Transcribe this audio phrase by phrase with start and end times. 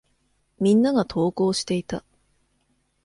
[0.59, 2.03] 皆が登校していた。